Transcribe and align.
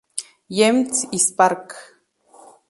James 0.49 1.05
his 1.11 1.29
park". 1.31 1.75